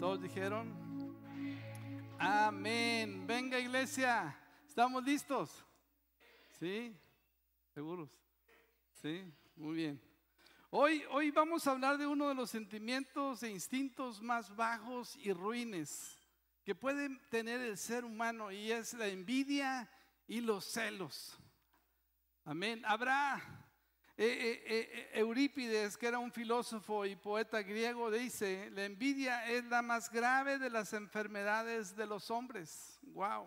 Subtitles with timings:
[0.00, 0.72] Todos dijeron,
[2.20, 3.26] amén.
[3.26, 5.64] Venga iglesia, ¿estamos listos?
[6.60, 6.96] ¿Sí?
[7.74, 8.08] ¿Seguros?
[9.02, 9.24] Sí,
[9.56, 10.00] muy bien.
[10.70, 15.32] Hoy, hoy vamos a hablar de uno de los sentimientos e instintos más bajos y
[15.32, 16.16] ruines
[16.64, 19.90] que puede tener el ser humano y es la envidia
[20.28, 21.36] y los celos.
[22.44, 22.84] Amén.
[22.84, 23.57] Habrá
[24.18, 30.58] Eurípides, que era un filósofo y poeta griego, dice, la envidia es la más grave
[30.58, 32.98] de las enfermedades de los hombres.
[33.02, 33.46] Wow.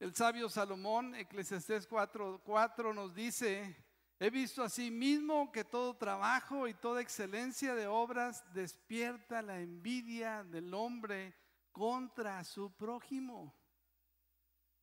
[0.00, 3.76] El sabio Salomón, Eclesiastés 4, 4 nos dice,
[4.18, 10.42] he visto así mismo que todo trabajo y toda excelencia de obras despierta la envidia
[10.44, 11.36] del hombre
[11.70, 13.54] contra su prójimo.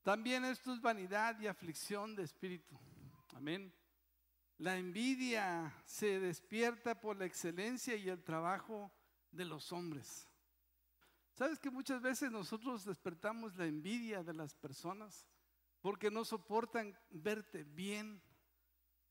[0.04, 2.78] También esto es vanidad y aflicción de espíritu.
[3.34, 3.74] Amén.
[4.58, 8.92] La envidia se despierta por la excelencia y el trabajo
[9.32, 10.30] de los hombres.
[11.34, 15.28] ¿Sabes que muchas veces nosotros despertamos la envidia de las personas
[15.82, 18.22] porque no soportan verte bien?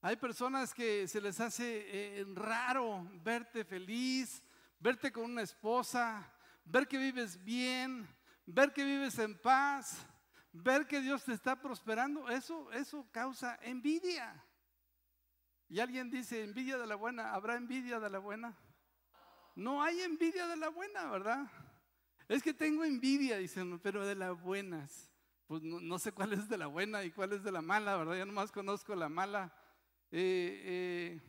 [0.00, 4.42] Hay personas que se les hace eh, raro verte feliz,
[4.78, 6.32] verte con una esposa,
[6.64, 8.08] ver que vives bien,
[8.46, 10.06] ver que vives en paz,
[10.52, 12.30] ver que Dios te está prosperando.
[12.30, 14.42] Eso, eso causa envidia.
[15.68, 18.56] Y alguien dice, envidia de la buena, ¿habrá envidia de la buena?
[19.54, 21.50] No hay envidia de la buena, ¿verdad?
[22.28, 25.10] Es que tengo envidia, dicen, pero de las buenas.
[25.46, 28.16] Pues no, sé cuál es de la buena y cuál es de la mala, ¿verdad?
[28.16, 29.54] Yo nomás conozco la mala.
[30.10, 31.20] Eh, eh,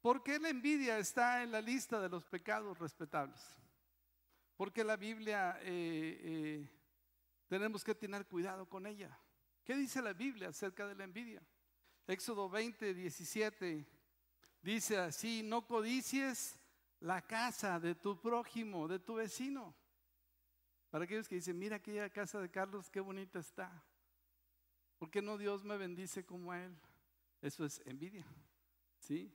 [0.00, 3.40] ¿Por qué la envidia está en la lista de los pecados respetables?
[4.56, 6.68] Porque la Biblia eh,
[7.46, 9.16] tenemos que tener cuidado con ella.
[9.64, 11.42] ¿Qué dice la Biblia acerca de la envidia?
[12.08, 13.86] Éxodo 20, 17
[14.62, 16.58] dice así, no codicies
[17.00, 19.74] la casa de tu prójimo, de tu vecino.
[20.90, 23.84] Para aquellos que dicen, mira aquella casa de Carlos, qué bonita está.
[24.98, 26.74] ¿Por qué no Dios me bendice como a él?
[27.42, 28.26] Eso es envidia.
[28.98, 29.30] ¿Sí?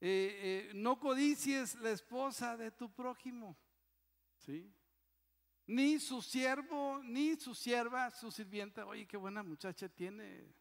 [0.00, 3.56] Eh, eh, no codicies la esposa de tu prójimo.
[4.38, 4.74] ¿Sí?
[5.68, 8.84] Ni su siervo, ni su sierva, su sirvienta.
[8.86, 10.52] Oye, qué buena muchacha tiene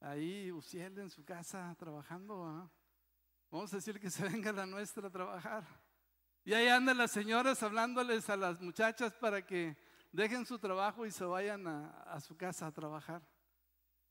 [0.00, 2.70] ahí Uciel en su casa trabajando.
[3.50, 5.64] Vamos a decir que se venga la nuestra a trabajar.
[6.44, 9.76] Y ahí andan las señoras hablándoles a las muchachas para que
[10.10, 13.22] dejen su trabajo y se vayan a, su casa a trabajar.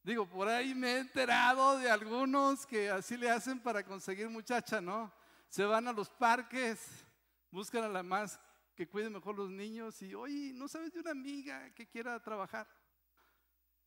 [0.03, 4.79] Digo, por ahí me he enterado de algunos que así le hacen para conseguir muchacha,
[4.79, 5.11] ¿no?
[5.49, 7.05] Se van a los parques,
[7.51, 8.39] buscan a la más
[8.75, 12.66] que cuide mejor los niños y, oye, ¿no sabes de una amiga que quiera trabajar?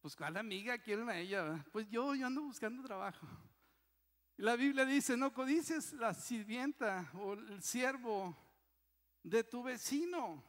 [0.02, 1.64] Pues ¿cuál amiga quieren a ella?
[1.70, 3.24] Pues yo, yo ando buscando trabajo.
[4.36, 8.36] La Biblia dice, no codices la sirvienta o el siervo
[9.22, 10.42] de tu vecino,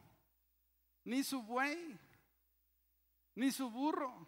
[1.04, 1.96] ni su buey,
[3.36, 4.26] ni su burro,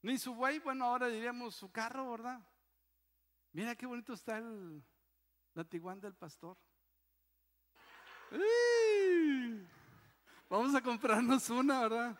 [0.00, 2.44] ni su buey, bueno, ahora diríamos su carro, ¿verdad?
[3.52, 4.82] Mira qué bonito está el
[5.54, 6.58] latiguán del pastor.
[10.48, 12.18] Vamos a comprarnos una, ¿verdad?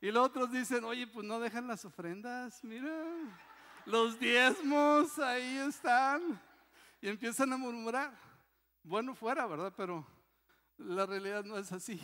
[0.00, 3.04] Y los otros dicen, oye, pues no dejan las ofrendas, mira,
[3.86, 6.40] los diezmos ahí están.
[7.00, 8.16] Y empiezan a murmurar.
[8.82, 9.72] Bueno fuera, ¿verdad?
[9.76, 10.06] Pero
[10.78, 12.00] la realidad no es así.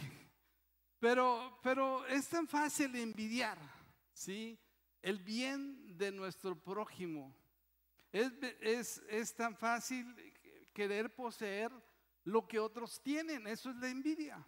[0.99, 3.59] Pero, pero es tan fácil envidiar,
[4.13, 4.59] ¿sí?
[5.01, 7.35] El bien de nuestro prójimo.
[8.13, 10.15] Es, es, es tan fácil
[10.73, 11.73] querer poseer
[12.25, 13.47] lo que otros tienen.
[13.47, 14.47] Eso es la envidia.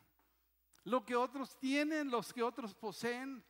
[0.84, 3.42] Lo que otros tienen, los que otros poseen,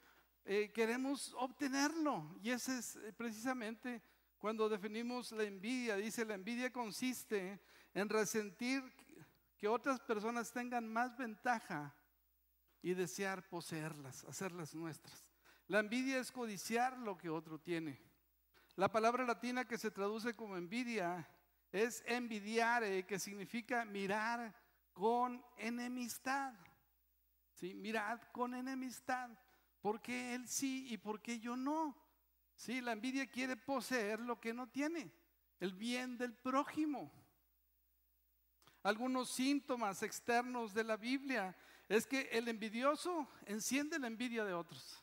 [0.44, 2.38] eh, queremos obtenerlo.
[2.42, 4.02] Y ese es eh, precisamente
[4.38, 5.96] cuando definimos la envidia.
[5.96, 7.60] Dice, la envidia consiste
[7.92, 8.82] en resentir
[9.56, 11.94] que otras personas tengan más ventaja
[12.82, 15.24] y desear poseerlas, hacerlas nuestras.
[15.68, 17.98] La envidia es codiciar lo que otro tiene.
[18.76, 21.26] La palabra latina que se traduce como envidia
[21.72, 24.54] es envidiare, que significa mirar
[24.92, 26.52] con enemistad.
[27.54, 27.74] ¿Sí?
[27.74, 29.30] Mirad con enemistad.
[29.80, 31.96] ¿Por qué él sí y por qué yo no?
[32.54, 35.12] Sí, la envidia quiere poseer lo que no tiene,
[35.60, 37.12] el bien del prójimo.
[38.82, 41.56] Algunos síntomas externos de la Biblia
[41.88, 45.02] es que el envidioso enciende la envidia de otros.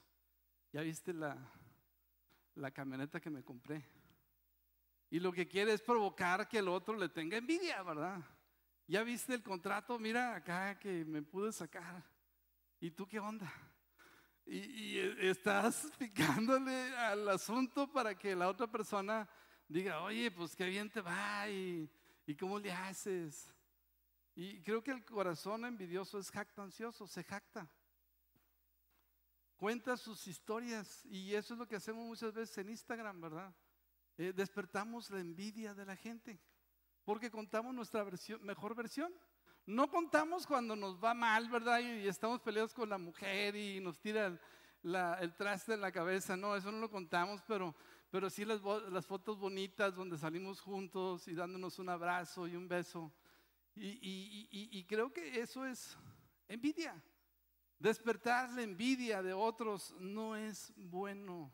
[0.71, 1.37] ¿Ya viste la,
[2.55, 3.83] la camioneta que me compré?
[5.09, 8.23] Y lo que quiere es provocar que el otro le tenga envidia, ¿verdad?
[8.87, 9.99] ¿Ya viste el contrato?
[9.99, 12.10] Mira acá que me pude sacar.
[12.81, 13.53] ¿Y tú qué onda?
[14.43, 19.29] Y, estás picándole al asunto para que la otra persona
[19.67, 21.87] diga, oye, pues qué bien te va y,
[22.39, 23.53] cómo le haces.
[24.33, 27.71] Y creo que el corazón envidioso es jactancioso, se jacta.
[29.57, 33.55] Cuenta sus historias y eso es lo que hacemos muchas veces en Instagram, ¿verdad?
[34.17, 36.41] Eh, despertamos la envidia de la gente
[37.03, 39.13] porque contamos nuestra versión, mejor versión.
[39.65, 41.79] No contamos cuando nos va mal, ¿verdad?
[41.79, 44.37] Y, estamos peleados con la mujer y nos tira
[44.83, 46.35] el, traste en la cabeza.
[46.35, 47.75] No, eso no lo contamos, pero,
[48.09, 48.61] pero sí las,
[49.05, 53.13] fotos bonitas donde salimos juntos y dándonos un abrazo y un beso.
[53.75, 55.97] Y, y creo que eso es
[56.47, 57.01] envidia.
[57.79, 61.51] Despertar la envidia de otros no es bueno,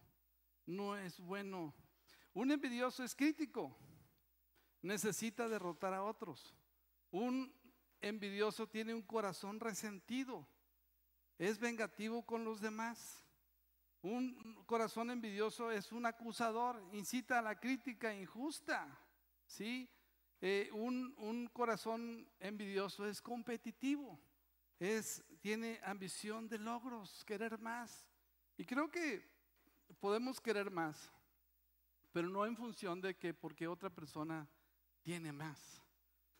[0.65, 1.73] no es bueno.
[2.33, 3.77] Un envidioso es crítico,
[4.81, 6.53] necesita derrotar a otros.
[7.11, 7.56] Un
[8.01, 10.47] envidioso tiene un corazón resentido,
[11.37, 13.23] es vengativo con los demás.
[14.01, 18.87] Un corazón envidioso es un acusador, incita a la crítica injusta.
[19.45, 19.89] ¿sí?
[20.39, 24.19] Eh, un, un corazón envidioso es competitivo,
[24.79, 28.07] es, tiene ambición de logros, querer más.
[28.55, 29.27] Y creo que
[29.99, 31.11] podemos querer más,
[32.11, 34.47] pero no en función de que porque otra persona
[35.01, 35.81] tiene más.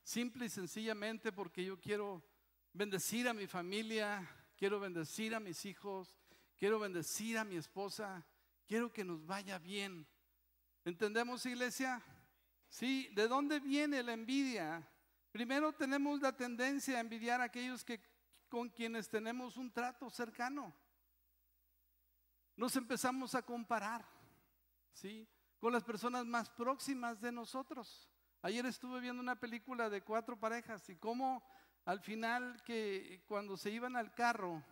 [0.07, 2.24] Simple y sencillamente porque yo quiero
[2.71, 4.25] bendecir a mi familia,
[4.56, 6.18] quiero bendecir a mis hijos,
[6.56, 8.25] quiero bendecir a mi esposa,
[8.65, 10.07] quiero que nos vaya bien.
[10.86, 12.01] ¿Entendemos, iglesia?
[12.69, 14.89] Sí, ¿de dónde viene la envidia?
[15.30, 18.00] Primero tenemos la tendencia a envidiar a aquellos que
[18.48, 20.74] con quienes tenemos un trato cercano.
[22.56, 24.07] Nos empezamos a comparar,
[24.94, 25.27] ¿sí?
[25.59, 28.09] Con las personas más próximas de nosotros.
[28.42, 31.44] Ayer estuve viendo una película de cuatro parejas y cómo
[31.86, 34.63] al final que cuando se iban al carro,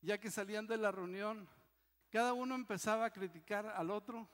[0.00, 1.48] ya que salían de la reunión,
[2.10, 4.28] cada uno empezaba a criticar al otro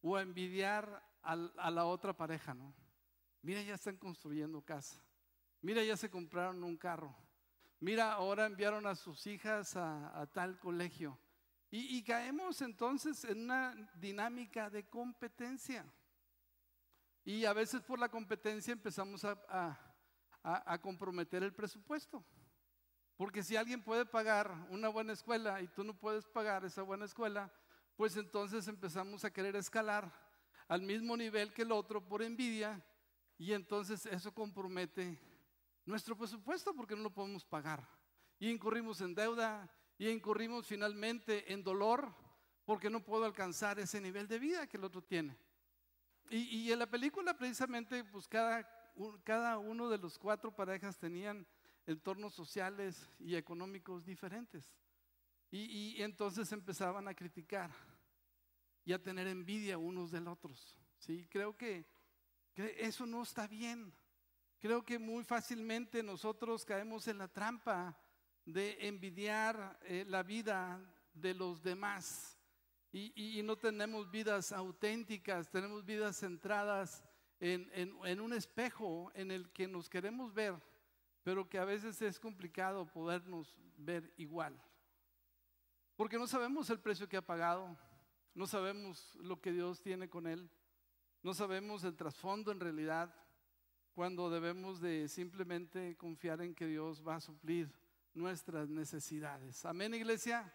[0.00, 2.74] o a envidiar a la otra pareja, ¿no?
[3.44, 4.98] Mira, ya están construyendo casa.
[5.60, 7.14] Mira, ya se compraron un carro.
[7.80, 11.18] Mira, ahora enviaron a sus hijas a, tal colegio.
[11.70, 15.84] Y, caemos entonces en una dinámica de competencia.
[17.24, 19.80] Y a veces por la competencia empezamos a,
[20.82, 22.22] comprometer el presupuesto.
[23.16, 27.06] Porque si alguien puede pagar una buena escuela y tú no puedes pagar esa buena
[27.06, 27.50] escuela,
[27.96, 30.12] pues entonces empezamos a querer escalar
[30.68, 32.84] al mismo nivel que el otro por envidia
[33.38, 35.18] y entonces eso compromete
[35.86, 37.88] nuestro presupuesto porque no lo podemos pagar.
[38.38, 42.14] Y incurrimos en deuda y incurrimos finalmente en dolor
[42.64, 45.38] porque no puedo alcanzar ese nivel de vida que el otro tiene.
[46.30, 48.66] Y, en la película precisamente, pues cada,
[49.22, 51.46] cada uno de los cuatro parejas tenían
[51.86, 54.74] entornos sociales y económicos diferentes.
[55.50, 57.70] Y, entonces empezaban a criticar
[58.84, 60.76] y a tener envidia unos del otros.
[60.98, 61.28] ¿sí?
[61.30, 61.86] Creo que,
[62.56, 63.92] eso no está bien.
[64.58, 67.96] Creo que muy fácilmente nosotros caemos en la trampa
[68.44, 70.80] de envidiar eh, la vida
[71.12, 72.33] de los demás
[72.96, 77.02] y, no tenemos vidas auténticas, tenemos vidas centradas
[77.40, 80.54] en, en, un espejo en el que nos queremos ver,
[81.24, 84.56] pero que a veces es complicado podernos ver igual.
[85.96, 87.76] Porque no sabemos el precio que ha pagado,
[88.32, 90.48] no sabemos lo que Dios tiene con él,
[91.20, 93.12] no sabemos el trasfondo en realidad,
[93.92, 97.72] cuando debemos de simplemente confiar en que Dios va a suplir
[98.12, 99.64] nuestras necesidades.
[99.64, 100.52] Amén, iglesia.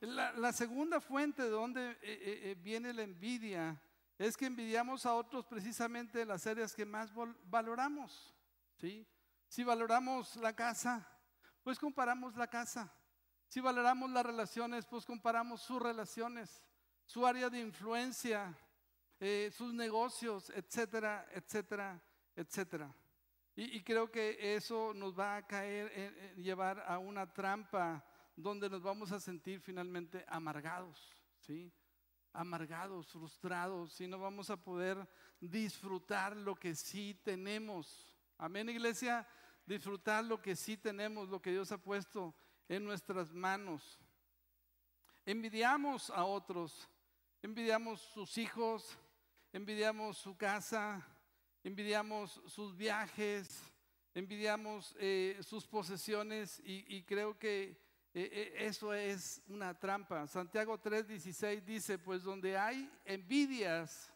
[0.00, 3.80] La, segunda fuente de donde eh, eh, eh, viene la envidia
[4.18, 7.10] es que envidiamos a otros precisamente en las áreas que más
[7.44, 8.34] valoramos.
[8.76, 9.06] ¿sí?
[9.48, 11.06] Si valoramos la casa,
[11.62, 12.92] pues comparamos la casa.
[13.46, 16.62] Si valoramos las relaciones, pues comparamos sus relaciones,
[17.06, 18.54] su área de influencia,
[19.52, 22.02] sus negocios, etcétera, etcétera,
[22.34, 22.94] etcétera.
[23.54, 28.04] Y, creo que eso nos va a caer, llevar a una trampa
[28.36, 31.72] donde nos vamos a sentir finalmente amargados, ¿sí?
[32.34, 35.08] Amargados, frustrados, y no vamos a poder
[35.40, 38.14] disfrutar lo que sí tenemos.
[38.36, 39.26] Amén, iglesia,
[39.64, 42.34] disfrutar lo que sí tenemos, lo que Dios ha puesto
[42.68, 43.98] en nuestras manos.
[45.24, 46.86] Envidiamos a otros,
[47.40, 48.98] envidiamos sus hijos,
[49.50, 51.04] envidiamos su casa,
[51.64, 53.62] envidiamos sus viajes,
[54.12, 57.85] envidiamos eh, sus posesiones y creo que
[58.16, 60.26] eso es una trampa.
[60.26, 64.10] Santiago 3:16 dice, pues donde hay envidias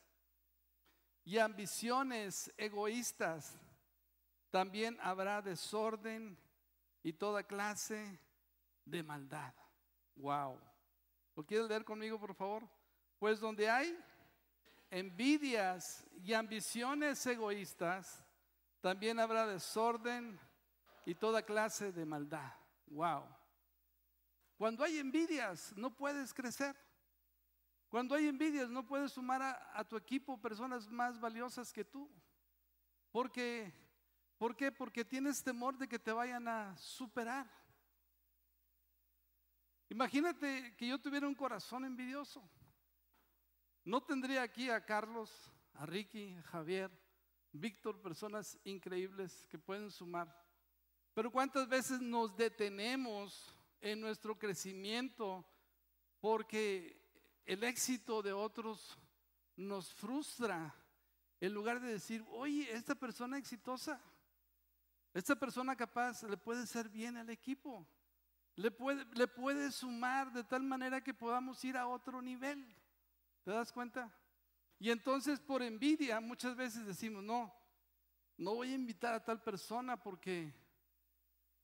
[1.22, 3.58] y ambiciones egoístas,
[4.50, 6.38] también habrá desorden
[7.02, 8.18] y toda clase
[8.86, 9.52] de maldad.
[10.16, 10.58] Wow.
[11.36, 12.66] ¿Lo quieres leer conmigo, por favor?
[13.18, 13.96] Pues donde hay
[14.90, 18.24] envidias y ambiciones egoístas,
[18.80, 20.40] también habrá desorden
[21.04, 22.52] y toda clase de maldad.
[22.86, 23.39] Wow.
[24.60, 26.76] Cuando hay envidias, no puedes crecer.
[27.88, 32.10] Cuando hay envidias, no puedes sumar a, tu equipo personas más valiosas que tú.
[33.10, 33.72] Porque,
[34.36, 34.70] ¿Por qué?
[34.70, 37.50] Porque tienes temor de que te vayan a superar.
[39.88, 42.46] Imagínate que yo tuviera un corazón envidioso.
[43.82, 46.90] No tendría aquí a Carlos, a Ricky, a Javier,
[47.50, 50.30] Víctor, personas increíbles que pueden sumar.
[51.14, 55.44] Pero cuántas veces nos detenemos en nuestro crecimiento
[56.20, 57.00] porque
[57.46, 58.98] el éxito de otros
[59.56, 60.74] nos frustra
[61.40, 64.00] en lugar de decir, oye, esta persona exitosa,
[65.14, 67.86] esta persona capaz le puede ser bien al equipo,
[68.56, 72.76] le puede, le puede sumar de tal manera que podamos ir a otro nivel.
[73.42, 74.14] ¿Te das cuenta?
[74.78, 77.54] Y entonces por envidia muchas veces decimos, no,
[78.36, 80.54] no voy a invitar a tal persona porque,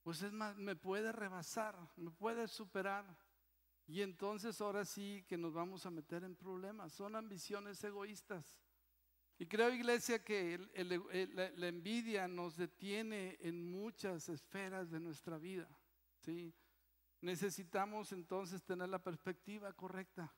[0.07, 3.05] pues es más, me puede rebasar, me puede superar.
[3.89, 6.93] Y entonces ahora sí que nos vamos a meter en problemas.
[6.93, 8.63] Son ambiciones egoístas.
[9.37, 10.59] Y creo, iglesia, que
[11.57, 15.69] la, envidia nos detiene en muchas esferas de nuestra vida.
[16.21, 16.55] ¿sí?
[17.21, 20.33] Necesitamos entonces tener la perspectiva correcta.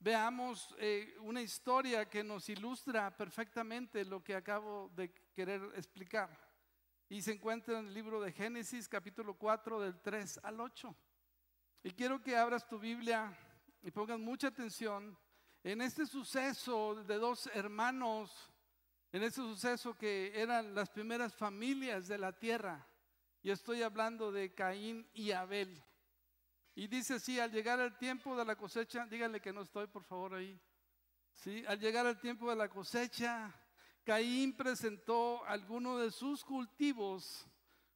[0.00, 6.43] Veamos eh, una historia que nos ilustra perfectamente lo que acabo de querer explicar.
[7.08, 10.96] Y se encuentra en el libro de Génesis, capítulo 4, del 3 al 8.
[11.82, 13.36] Y quiero que abras tu Biblia
[13.82, 15.16] y pongas mucha atención
[15.62, 18.50] en este suceso de dos hermanos,
[19.12, 22.86] en este suceso que eran las primeras familias de la tierra.
[23.42, 25.82] Y estoy hablando de Caín y Abel.
[26.74, 30.02] Y dice así, al llegar el tiempo de la cosecha, díganle que no estoy por
[30.04, 30.58] favor ahí.
[31.34, 33.54] Sí, al llegar el tiempo de la cosecha,
[34.04, 37.48] Caín presentó alguno de sus cultivos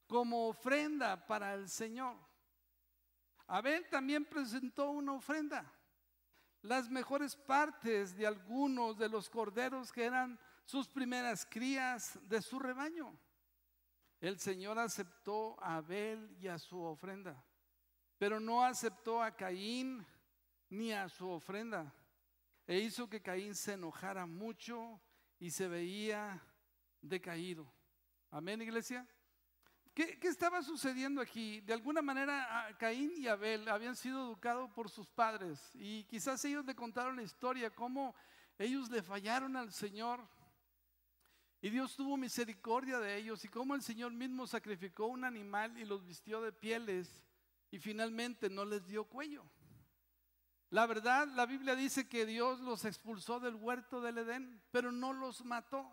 [0.06, 2.16] como ofrenda para el Señor.
[3.46, 5.70] Abel también presentó una ofrenda.
[6.62, 12.58] Las mejores partes de algunos de los corderos que eran sus primeras crías de su
[12.58, 13.18] rebaño.
[14.20, 17.44] El Señor aceptó a Abel y a su ofrenda,
[18.18, 20.04] pero no aceptó a Caín
[20.70, 21.94] ni a su ofrenda.
[22.66, 25.00] E hizo que Caín se enojara mucho
[25.38, 26.42] y se veía
[27.00, 27.72] decaído.
[28.30, 29.06] Amén, iglesia.
[29.94, 31.60] ¿Qué, estaba sucediendo aquí?
[31.62, 36.64] De alguna manera Caín y Abel habían sido educados por sus padres y quizás ellos
[36.64, 38.14] le contaron la historia, cómo
[38.58, 40.20] ellos le fallaron al Señor
[41.60, 45.84] y Dios tuvo misericordia de ellos y cómo el Señor mismo sacrificó un animal y
[45.84, 47.24] los vistió de pieles
[47.72, 49.44] y finalmente no les dio cuello.
[50.70, 55.12] La verdad, la Biblia dice que Dios los expulsó del huerto del Edén, pero no
[55.14, 55.90] los mató.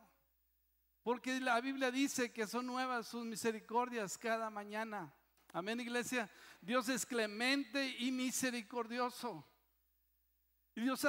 [1.02, 5.14] Porque la Biblia dice que son nuevas sus misericordias cada mañana.
[5.54, 6.30] Amén, iglesia.
[6.60, 9.48] Dios es clemente y misericordioso.
[10.74, 11.08] Y Dios,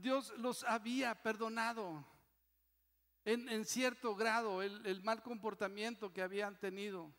[0.00, 2.04] Dios los había perdonado
[3.24, 7.14] en, cierto grado el, el mal comportamiento que habían tenido.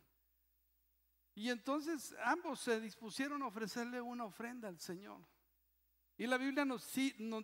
[1.36, 5.22] Y entonces ambos se dispusieron a ofrecerle una ofrenda al Señor.
[6.20, 6.86] Y la Biblia nos,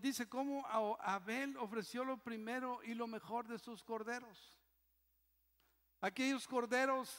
[0.01, 0.67] dice cómo
[0.99, 4.53] Abel ofreció lo primero y lo mejor de sus corderos.
[6.01, 7.17] Aquellos corderos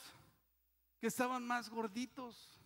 [0.99, 2.61] que estaban más gorditos,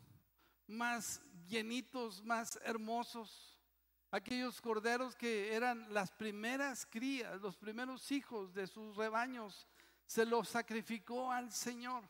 [0.68, 3.58] más llenitos, más hermosos.
[4.12, 9.70] Aquellos corderos que eran las primeras crías, los primeros hijos de sus rebaños,
[10.06, 12.04] se los sacrificó al Señor.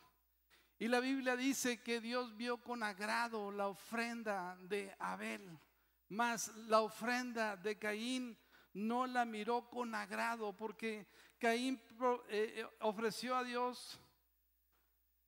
[0.80, 5.60] Y la Biblia dice que Dios vio con agrado la ofrenda de Abel.
[6.12, 8.36] Mas la ofrenda de Caín
[8.74, 11.06] no la miró con agrado porque
[11.38, 11.80] Caín
[12.28, 13.98] eh, eh, ofreció a Dios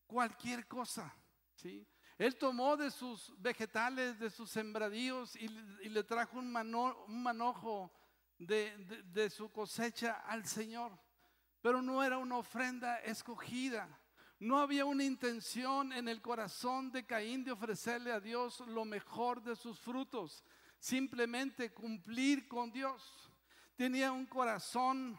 [0.07, 1.11] cualquier cosa.
[1.55, 1.89] ¿sí?
[2.19, 5.49] Él tomó de sus vegetales, de sus sembradíos y,
[5.89, 7.91] le trajo un, manojo
[8.37, 10.93] de su cosecha al Señor.
[11.63, 13.89] Pero no era una ofrenda escogida.
[14.39, 19.43] No había una intención en el corazón de Caín de ofrecerle a Dios lo mejor
[19.43, 20.45] de sus frutos
[20.85, 23.33] simplemente cumplir con Dios.
[23.75, 25.19] Tenía un corazón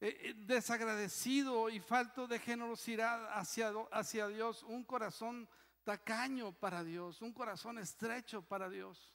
[0.00, 5.48] eh, eh, desagradecido y falto de generosidad hacia, hacia Dios, un corazón
[5.84, 9.14] tacaño para Dios, un corazón estrecho para Dios.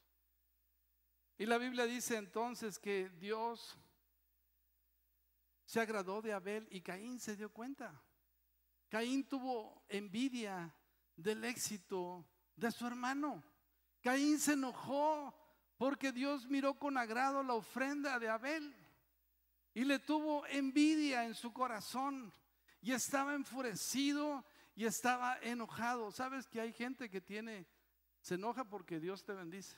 [1.37, 3.77] Y la Biblia dice entonces que Dios
[5.65, 8.01] se agradó de Abel y Caín se dio cuenta.
[8.87, 10.73] Caín tuvo envidia
[11.17, 12.25] del éxito
[12.55, 13.43] de su hermano.
[14.01, 15.35] Caín se enojó
[15.79, 18.75] porque Dios miró con agrado la ofrenda de Abel
[19.73, 22.33] y le tuvo envidia en su corazón
[22.81, 24.43] y estaba enfurecido
[24.75, 26.11] y estaba enojado.
[26.11, 27.65] ¿Sabes que hay gente que tiene,
[28.19, 29.77] se enoja porque Dios te bendice?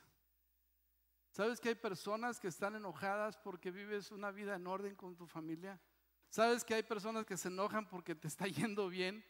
[1.29, 5.27] ¿Sabes que hay personas que están enojadas porque vives una vida en orden con tu
[5.27, 5.79] familia?
[6.31, 9.24] ¿Sabes que hay personas que se enojan porque te está yendo bien?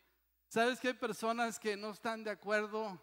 [0.48, 2.98] ¿Sabes que hay personas que no están de acuerdo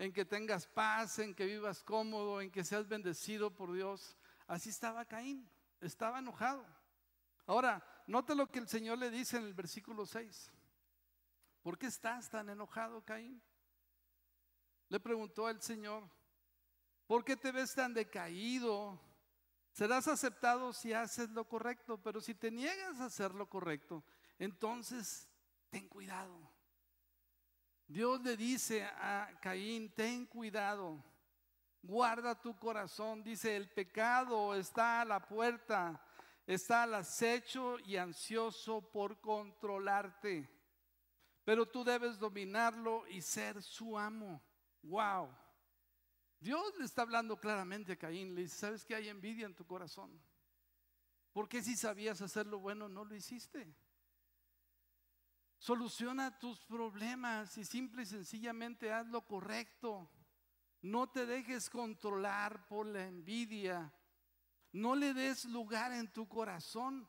[0.00, 4.16] en que tengas paz, en que vivas cómodo, en que seas bendecido por Dios?
[4.46, 5.46] Así estaba Caín,
[5.78, 6.64] estaba enojado.
[7.44, 10.50] Ahora, nota lo que el Señor le dice en el versículo 6.
[11.60, 13.42] ¿Por qué estás tan enojado, Caín?
[14.88, 16.08] Le preguntó el Señor.
[17.06, 18.98] ¿Por qué te ves tan decaído?
[19.70, 24.02] Serás aceptado si haces lo correcto, pero si te niegas a hacer lo correcto,
[24.38, 25.28] entonces
[25.68, 26.49] ten cuidado.
[27.90, 31.02] Dios le dice a Caín, ten cuidado,
[31.82, 33.20] guarda tu corazón.
[33.24, 36.00] Dice, el pecado está a la puerta,
[36.46, 40.48] está al acecho y ansioso por controlarte,
[41.42, 44.40] pero tú debes dominarlo y ser su amo.
[44.82, 45.28] Wow.
[46.38, 49.66] Dios le está hablando claramente a Caín, le dice, ¿sabes que hay envidia en tu
[49.66, 50.16] corazón?
[51.32, 53.74] Porque si sabías hacer lo bueno no lo hiciste?
[55.60, 60.10] Soluciona tus problemas y simple y sencillamente haz lo correcto.
[60.80, 63.92] No te dejes controlar por la envidia.
[64.72, 67.06] No le des lugar en tu corazón.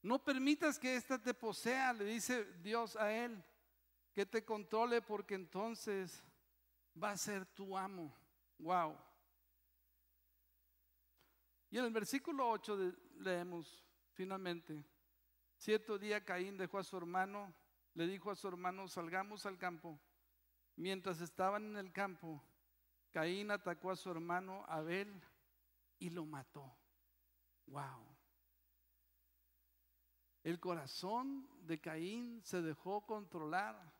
[0.00, 3.44] No permitas que ésta te posea, le dice Dios a él,
[4.14, 6.24] que te controle porque entonces
[7.00, 8.16] va a ser tu amo.
[8.56, 8.96] Wow.
[11.68, 14.82] Y en el versículo 8 leemos finalmente,
[15.58, 17.54] cierto día Caín dejó a su hermano,
[17.94, 20.00] le dijo a su hermano, salgamos al campo.
[20.76, 22.42] Mientras estaban en el campo,
[23.10, 25.20] Caín atacó a su hermano Abel
[25.98, 26.76] y lo mató.
[27.66, 28.16] Wow.
[30.44, 33.92] El corazón de Caín se dejó controlar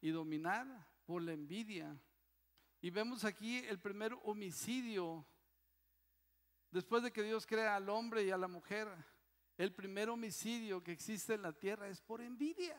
[0.00, 1.98] y dominar por la envidia
[2.80, 5.26] y vemos aquí el primer homicidio.
[6.70, 8.88] Después de que Dios crea al hombre y a la mujer,
[9.58, 12.76] el primer homicidio que existe en la tierra es por envidia.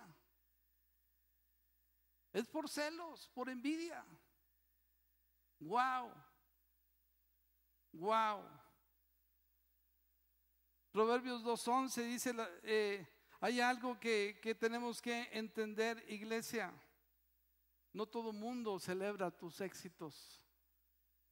[2.31, 4.05] Es por celos, por envidia.
[5.59, 6.09] Wow.
[7.91, 8.43] Wow.
[10.91, 13.05] Proverbios 2.11 dice, eh,
[13.41, 16.73] hay algo que, que tenemos que entender, iglesia.
[17.91, 20.41] No todo mundo celebra tus éxitos.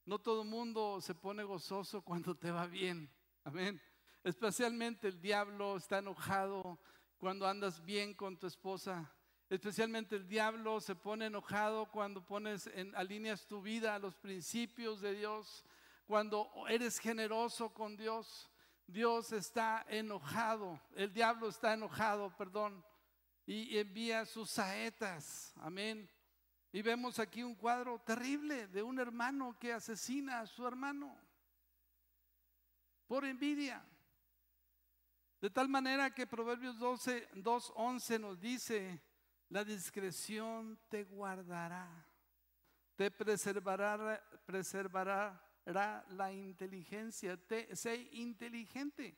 [0.04, 3.10] No todo mundo se pone gozoso cuando te va bien.
[3.46, 3.82] Amén.
[4.28, 6.78] Especialmente el diablo está enojado
[7.18, 9.10] cuando andas bien con tu esposa.
[9.50, 15.00] Especialmente el diablo se pone enojado cuando pones en alineas tu vida a los principios
[15.00, 15.64] de Dios,
[16.06, 18.52] cuando eres generoso con Dios.
[18.86, 22.84] Dios está enojado, el diablo está enojado, perdón,
[23.46, 25.54] y envía sus saetas.
[25.56, 26.12] Amén.
[26.74, 31.18] Y vemos aquí un cuadro terrible de un hermano que asesina a su hermano
[33.08, 33.82] por envidia.
[35.40, 39.02] De tal manera que Proverbios 12, 2.11 nos dice,
[39.50, 42.06] la discreción te guardará,
[42.96, 49.18] te preservará, preservará la inteligencia, te, sé inteligente.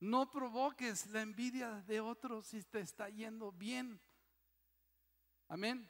[0.00, 4.00] No provoques la envidia de otros si te está yendo bien.
[5.48, 5.88] Amén.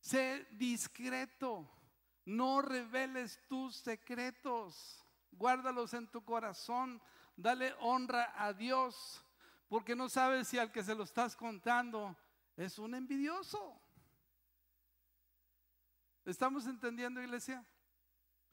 [0.00, 1.70] Sé discreto.
[2.24, 5.04] No reveles tus secretos.
[5.32, 7.00] Guárdalos en tu corazón.
[7.36, 9.24] Dale honra a Dios.
[9.68, 12.16] Porque no sabes si al que se lo estás contando
[12.56, 13.80] es un envidioso.
[16.24, 17.64] ¿Estamos entendiendo, iglesia?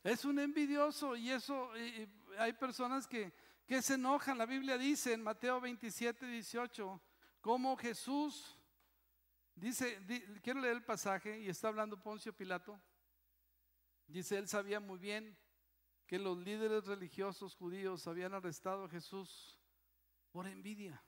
[0.04, 1.72] Es un envidioso y eso
[2.38, 3.34] hay personas que,
[3.68, 4.38] que se enojan.
[4.38, 7.02] La Biblia dice en Mateo 27, 18,
[7.42, 8.58] como Jesús
[9.62, 10.00] Dice,
[10.42, 12.82] quiero leer el pasaje y está hablando Poncio Pilato.
[14.08, 15.38] Dice, él sabía muy bien
[16.12, 19.58] que los líderes religiosos judíos habían arrestado a Jesús
[20.34, 21.02] por envidia.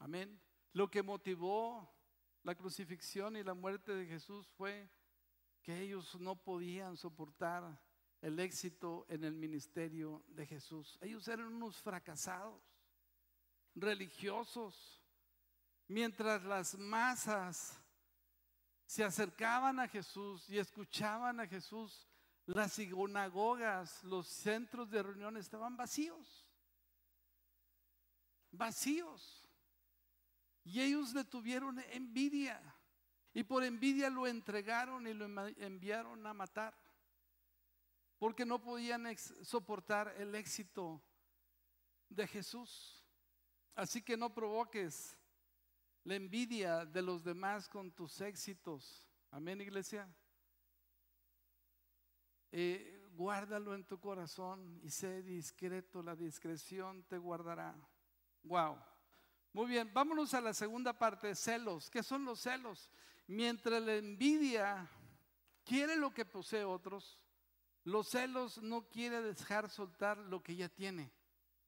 [0.00, 0.42] Amén.
[0.72, 1.88] Lo que motivó
[2.42, 4.90] la crucifixión y la muerte de Jesús fue
[5.62, 7.80] que ellos no podían soportar
[8.20, 10.98] el éxito en el ministerio de Jesús.
[11.00, 12.60] Ellos eran unos fracasados,
[13.76, 15.04] religiosos,
[15.86, 17.80] mientras las masas
[18.86, 22.09] se acercaban a Jesús y escuchaban a Jesús,
[22.46, 26.46] las sinagogas, los centros de reunión estaban vacíos.
[28.50, 29.48] Vacíos.
[30.64, 32.60] Y ellos le tuvieron envidia.
[33.32, 35.26] Y por envidia lo entregaron y lo
[35.58, 36.76] enviaron a matar.
[38.18, 39.06] Porque no podían
[39.42, 41.00] soportar el éxito
[42.08, 43.04] de Jesús.
[43.74, 45.16] Así que no provoques
[46.04, 49.06] la envidia de los demás con tus éxitos.
[49.30, 50.08] Amén, iglesia.
[52.52, 57.74] Eh, guárdalo en tu corazón y sé discreto, la discreción te guardará.
[58.42, 58.78] Wow.
[59.52, 61.90] Muy bien, vámonos a la segunda parte, celos.
[61.90, 62.90] ¿Qué son los celos?
[63.26, 64.88] Mientras la envidia
[65.64, 67.24] quiere lo que posee otros,
[67.84, 71.12] los celos no quiere dejar soltar lo que ya tiene.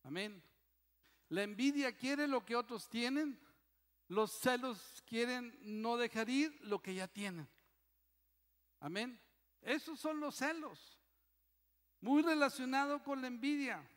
[0.02, 0.42] Amén.
[1.28, 3.40] La envidia quiere lo que otros tienen,
[4.08, 7.48] los celos quieren no dejar ir lo que ya tienen.
[8.80, 9.20] Amén.
[9.62, 10.98] Esos son los celos.
[12.00, 13.88] Muy relacionado con la envidia.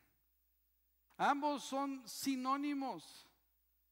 [1.16, 3.26] Ambos son sinónimos.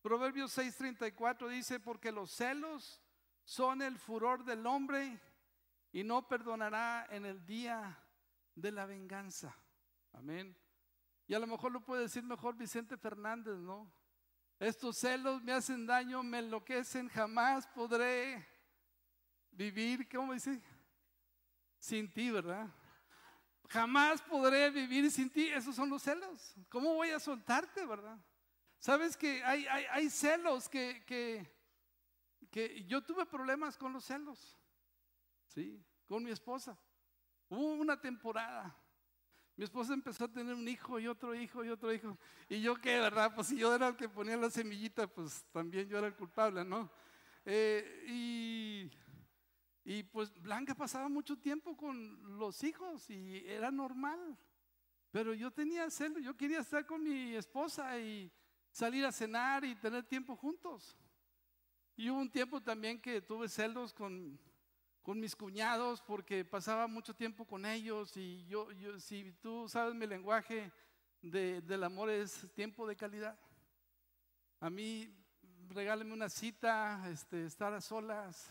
[0.02, 3.00] Proverbios 6:34 dice, porque los celos
[3.44, 5.20] son el furor del hombre
[5.92, 7.98] y no perdonará en el día
[8.54, 9.56] de la venganza.
[10.12, 10.56] Amén.
[11.26, 13.90] Y a lo mejor lo puede decir mejor Vicente Fernández, ¿no?
[14.58, 18.46] Estos celos me hacen daño, me enloquecen, jamás podré
[19.50, 20.60] vivir, ¿cómo dice?
[21.84, 22.66] Sin ti, ¿verdad?
[23.68, 25.48] Jamás podré vivir sin ti.
[25.48, 26.54] Esos son los celos.
[26.70, 28.18] ¿Cómo voy a soltarte, verdad?
[28.78, 31.46] Sabes que hay, hay, celos que, que,
[32.50, 34.56] que yo tuve problemas con los celos.
[35.48, 36.74] Sí, con mi esposa.
[37.50, 38.74] Hubo una temporada.
[39.54, 42.16] Mi esposa empezó a tener un hijo y otro hijo y otro hijo.
[42.48, 43.34] Y yo qué, ¿verdad?
[43.34, 46.64] Pues si yo era el que ponía la semillita, pues también yo era el culpable,
[46.64, 46.90] ¿no?
[47.44, 48.90] Eh, y,
[49.84, 54.38] y pues Blanca pasaba mucho tiempo con los hijos y era normal.
[55.10, 58.32] Pero yo tenía celo, yo quería estar con mi esposa y
[58.70, 60.96] salir a cenar y tener tiempo juntos.
[61.96, 64.38] Y hubo un tiempo también que tuve celos con
[65.04, 69.94] con mis cuñados porque pasaba mucho tiempo con ellos y yo, yo si tú sabes
[69.94, 70.72] mi lenguaje
[71.20, 73.38] del amor es tiempo de calidad.
[74.60, 75.14] A mí
[75.68, 78.50] regáleme una cita, este, estar a solas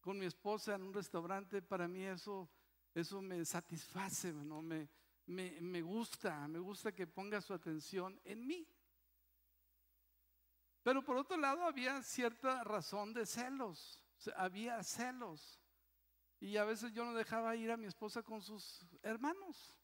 [0.00, 2.48] con mi esposa en un restaurante, para mí eso,
[2.94, 4.62] eso me satisface, ¿no?
[4.62, 4.88] me,
[5.26, 8.66] me, me gusta, me gusta que ponga su atención en mí.
[10.82, 14.02] Pero por otro lado había cierta razón de celos,
[14.36, 15.60] había celos.
[16.40, 19.76] Y a veces yo no dejaba ir a mi esposa con sus hermanos.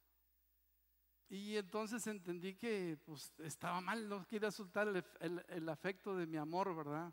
[1.28, 4.88] Y entonces entendí que pues, estaba mal, no quería soltar
[5.20, 7.12] el, afecto de mi amor, ¿verdad?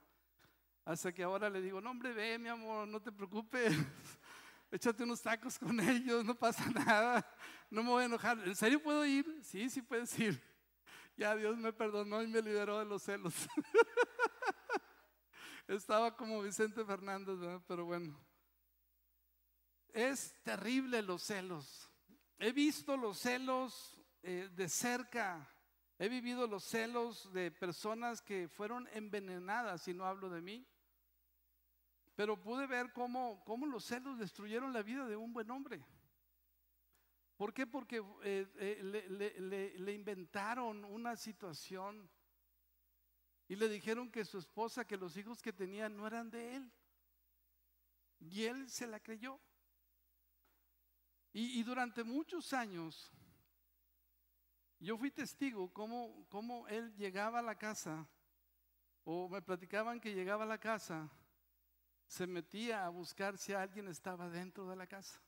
[0.86, 3.74] Hasta que ahora le digo, no hombre, ve mi amor, no te preocupes,
[4.72, 7.26] échate unos tacos con ellos, no pasa nada,
[7.70, 8.38] no me voy a enojar.
[8.46, 9.42] ¿En serio puedo ir?
[9.44, 10.42] Sí, sí puedes ir.
[11.16, 13.36] Ya Dios me perdonó y me liberó de los celos.
[15.68, 17.62] Estaba como Vicente Fernández, ¿verdad?
[17.68, 18.20] Pero bueno.
[19.90, 21.88] Es terrible los celos.
[22.40, 25.48] He visto los celos eh, de cerca.
[26.00, 30.68] He vivido los celos de personas que fueron envenenadas, y no hablo de mí.
[32.16, 35.84] Pero pude ver cómo, cómo los celos destruyeron la vida de un buen hombre.
[37.36, 37.66] ¿Por qué?
[37.66, 42.10] Porque eh, eh, le inventaron una situación
[43.48, 46.72] y le dijeron que su esposa, que los hijos que tenía no eran de él.
[48.20, 49.40] Y él se la creyó.
[51.36, 53.12] Y, durante muchos años
[54.80, 58.08] yo fui testigo cómo, cómo él llegaba a la casa,
[59.04, 61.10] o me platicaban que llegaba a la casa,
[62.08, 65.22] se metía a buscar si alguien estaba dentro de la casa.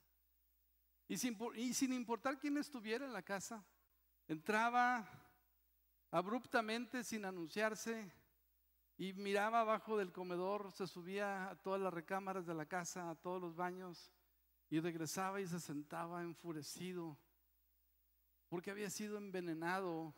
[1.07, 3.63] Y sin, y sin, importar quién estuviera en la casa,
[4.27, 5.07] entraba
[6.11, 8.11] abruptamente sin anunciarse
[8.97, 13.15] y miraba abajo del comedor, se subía a todas las recámaras de la casa, a
[13.15, 14.11] todos los baños
[14.69, 17.17] y regresaba y se sentaba enfurecido
[18.47, 20.13] porque había sido envenenado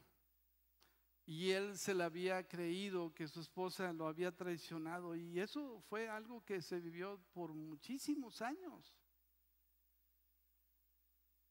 [1.27, 6.07] y él se le había creído que su esposa lo había traicionado y eso fue
[6.07, 8.95] algo que se vivió por muchísimos años.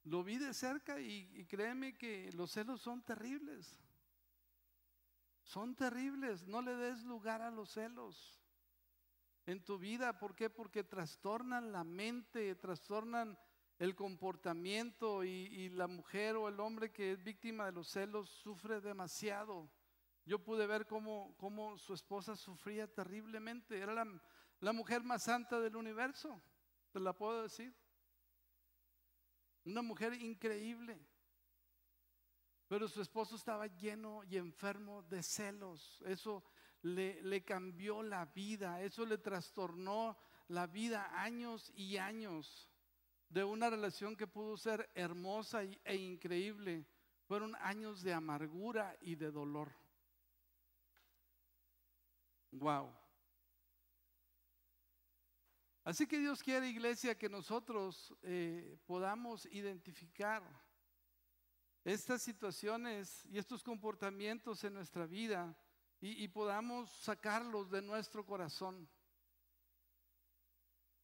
[0.04, 3.78] Lo vi de cerca y, y créeme que los celos son terribles.
[5.42, 8.40] Son terribles, no le des lugar a los celos
[9.44, 10.18] en tu vida.
[10.18, 10.48] ¿Por qué?
[10.48, 13.38] Porque trastornan la mente, trastornan
[13.78, 18.80] el comportamiento y, la mujer o el hombre que es víctima de los celos sufre
[18.80, 19.70] demasiado.
[20.24, 23.78] Yo pude ver cómo, cómo su esposa sufría terriblemente.
[23.78, 24.20] Era la,
[24.60, 26.40] la mujer más santa del universo,
[26.92, 27.74] te la puedo decir.
[29.64, 30.98] Una mujer increíble.
[32.68, 36.02] Pero su esposo estaba lleno y enfermo de celos.
[36.06, 36.42] Eso
[36.82, 40.16] le, cambió la vida, eso le trastornó
[40.48, 42.68] la vida años y años
[43.28, 46.86] de una relación que pudo ser hermosa e increíble.
[47.26, 49.72] Fueron años de amargura y de dolor.
[52.52, 52.92] Wow.
[55.84, 60.42] Así que Dios quiere, iglesia, que nosotros eh, podamos identificar
[61.84, 65.56] estas situaciones y estos comportamientos en nuestra vida
[66.00, 68.88] y, podamos sacarlos de nuestro corazón.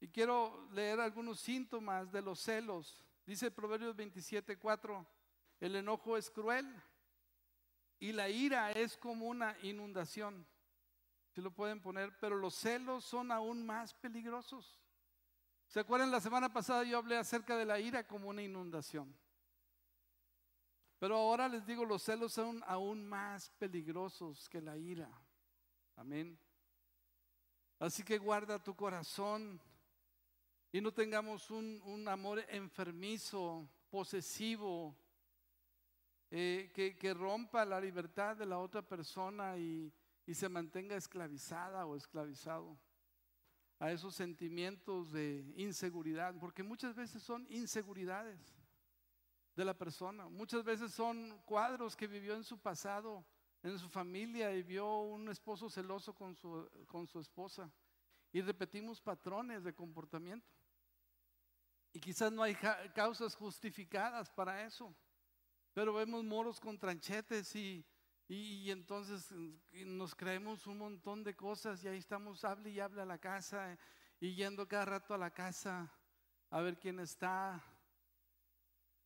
[0.03, 3.05] Y quiero leer algunos síntomas de los celos.
[3.25, 5.07] Dice Proverbios 27, 4,
[5.61, 6.67] el enojo es cruel
[8.01, 10.45] y la ira es como una inundación.
[11.31, 14.81] Si lo pueden poner, pero los celos son aún más peligrosos.
[15.69, 19.17] ¿Se acuerdan la semana pasada yo hablé acerca de la ira como una inundación?
[20.99, 25.09] Pero ahora les digo, los celos son aún más peligrosos que la ira.
[25.95, 26.37] Amén.
[27.79, 29.61] Así que guarda tu corazón
[30.73, 34.97] y no tengamos un, amor enfermizo, posesivo,
[36.31, 39.93] eh, que, rompa la libertad de la otra persona y,
[40.27, 42.79] y se mantenga esclavizada o esclavizado
[43.79, 48.41] a esos sentimientos de inseguridad, porque muchas veces son inseguridades
[49.55, 50.29] de la persona.
[50.29, 53.25] Muchas veces son cuadros que vivió en su pasado,
[53.63, 57.71] en su familia, y vio un esposo celoso con su, con su esposa.
[58.33, 60.62] Y repetimos patrones de comportamiento.
[61.93, 62.55] Y quizás no hay
[62.95, 64.95] causas justificadas para eso.
[65.75, 67.85] Pero vemos moros con tranchetes y,
[68.29, 69.31] y, entonces
[69.73, 73.79] nos creemos un montón de cosas y ahí estamos, hable y hable a la casa
[74.21, 75.91] y yendo cada rato a la casa
[76.51, 77.63] a ver quién está,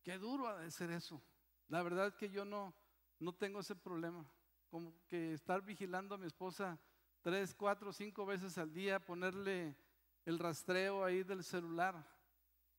[0.07, 1.21] Qué duro ha de ser eso.
[1.67, 2.73] La verdad es que yo no,
[3.19, 4.25] no tengo ese problema.
[4.69, 6.79] Como que estar vigilando a mi esposa
[7.21, 9.75] tres, cuatro, cinco veces al día, ponerle
[10.23, 12.07] el rastreo ahí del celular.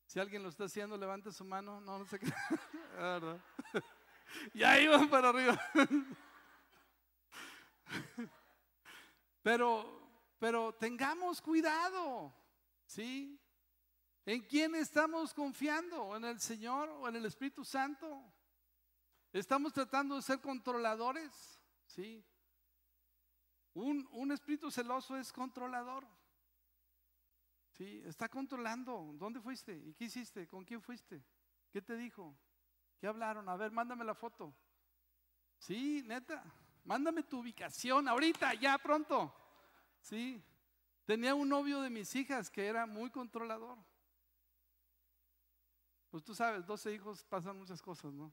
[0.08, 1.82] Si alguien lo está haciendo, levante su mano.
[1.82, 2.32] No, no sé qué.
[4.54, 5.60] y ahí van para arriba.
[9.42, 10.00] pero,
[10.38, 12.32] pero tengamos cuidado,
[12.86, 13.38] ¿sí?
[14.24, 16.16] ¿En quién estamos confiando?
[16.16, 18.32] ¿En el Señor o en el Espíritu Santo?
[19.30, 21.60] ¿Estamos tratando de ser controladores?
[21.84, 22.24] Sí.
[23.74, 26.06] Un, espíritu celoso es controlador.
[27.78, 29.12] Sí, está controlando.
[29.14, 29.72] ¿Dónde fuiste?
[29.72, 30.48] ¿Y qué hiciste?
[30.48, 31.22] ¿Con quién fuiste?
[31.70, 32.36] ¿Qué te dijo?
[32.98, 33.48] ¿Qué hablaron?
[33.48, 34.52] A ver, mándame la foto.
[35.58, 36.42] Sí, neta.
[36.82, 39.32] Mándame tu ubicación ahorita, ya pronto.
[40.00, 40.42] Sí.
[41.04, 43.78] Tenía un novio de mis hijas que era muy controlador.
[46.10, 48.32] Pues tú sabes, 12 hijos pasan muchas cosas, ¿no?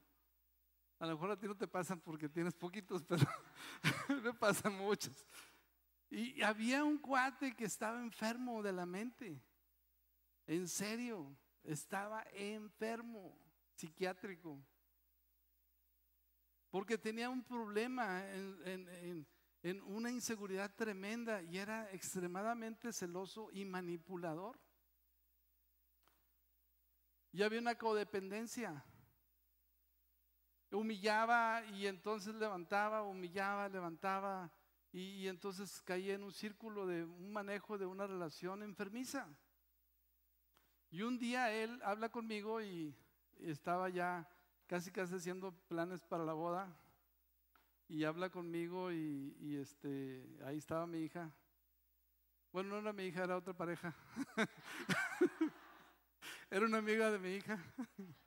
[0.98, 5.24] A lo mejor a ti no te pasan porque tienes poquitos, pero me pasan muchas.
[6.10, 9.42] Y había un cuate que estaba enfermo de la mente.
[10.46, 13.36] En serio, estaba enfermo,
[13.74, 14.62] psiquiátrico.
[16.70, 19.26] Porque tenía un problema en,
[19.84, 24.60] una inseguridad tremenda y era extremadamente celoso y manipulador.
[27.32, 28.84] Y había una codependencia.
[30.70, 34.52] Humillaba y entonces levantaba, humillaba, levantaba
[34.92, 39.28] y, entonces caía en un círculo de un manejo de una relación enfermiza.
[40.90, 42.94] Y un día él habla conmigo y
[43.38, 44.28] estaba ya
[44.66, 46.74] casi casi haciendo planes para la boda
[47.88, 51.30] y habla conmigo y, y, este ahí estaba mi hija.
[52.52, 53.94] Bueno, no era mi hija, era otra pareja.
[56.48, 57.62] Era una amiga de mi hija.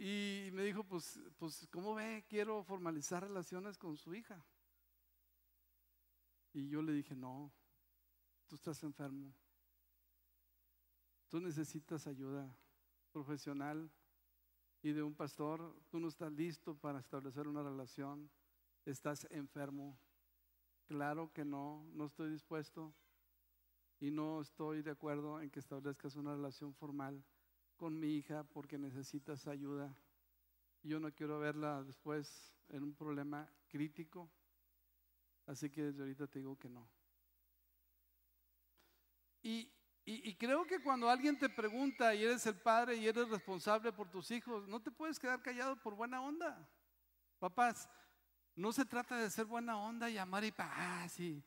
[0.00, 2.24] Y me dijo, pues, pues, ¿cómo ve?
[2.28, 4.40] Quiero formalizar relaciones con su hija.
[6.52, 7.52] Y yo le dije, no,
[8.46, 9.32] tú estás enfermo.
[11.28, 12.56] Tú necesitas ayuda
[13.12, 13.90] profesional
[14.82, 15.74] y de un pastor.
[15.90, 18.30] Tú no estás listo para establecer una relación.
[18.84, 19.98] Estás enfermo.
[20.86, 22.94] Claro que no, no estoy dispuesto
[24.00, 27.22] y no estoy de acuerdo en que establezcas una relación formal
[27.76, 29.94] con mi hija porque necesitas ayuda.
[30.82, 34.30] Yo no quiero verla después en un problema crítico,
[35.48, 36.88] así que ahorita te digo que no.
[39.42, 39.72] Y,
[40.04, 44.10] y, creo que cuando alguien te pregunta y eres el padre y eres responsable por
[44.10, 46.68] tus hijos, no te puedes quedar callado por buena onda.
[47.38, 47.88] Papás,
[48.54, 51.44] no se trata de ser buena onda y amar y paz y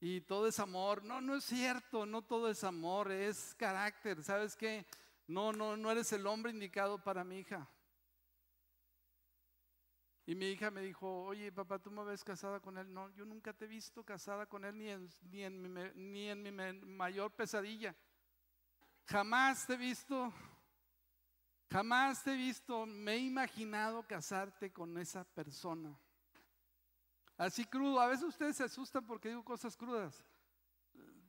[0.00, 1.02] y todo es amor.
[1.04, 4.22] No, no es cierto, no todo es amor, es carácter.
[4.22, 4.86] ¿Sabes qué?
[5.26, 7.68] No, no, no eres el hombre indicado para mi hija.
[10.28, 12.92] Y mi hija me dijo, oye papá, ¿tú me ves casada con él?
[12.92, 16.28] No, yo nunca te he visto casada con él ni en, ni en, mi, ni
[16.28, 17.96] en mi mayor pesadilla.
[19.06, 20.30] Jamás te he visto,
[21.70, 25.98] jamás te he visto, me he imaginado casarte con esa persona.
[27.38, 27.98] Así crudo.
[27.98, 30.22] A veces ustedes se asustan porque digo cosas crudas.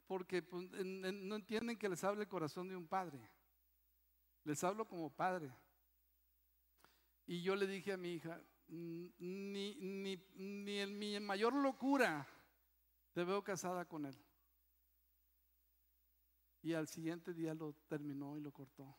[0.08, 3.18] porque pues, no entienden que les hable el corazón de un padre.
[4.44, 5.50] Les hablo como padre.
[7.26, 12.28] Y yo le dije a mi hija, ni, ni, ni en mi mayor locura
[13.14, 14.16] te veo casada con él.
[16.62, 18.98] Y al siguiente día lo terminó y lo cortó.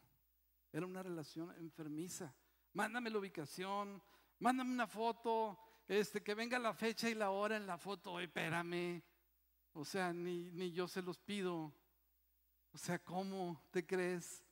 [0.72, 2.35] Era una relación enfermiza.
[2.72, 4.02] Mándame la ubicación,
[4.38, 9.02] mándame una foto, este, que venga la fecha y la hora en la foto, espérame.
[9.72, 11.74] O sea, ni, ni yo se los pido.
[12.72, 14.44] O sea, ¿cómo te crees?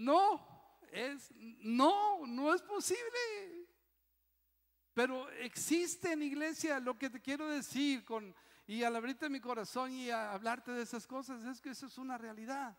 [0.00, 0.40] No,
[0.92, 3.68] es, no, no es posible.
[4.94, 8.34] Pero existe en iglesia lo que te quiero decir con,
[8.66, 11.98] y al abrirte mi corazón y a hablarte de esas cosas, es que eso es
[11.98, 12.76] una realidad.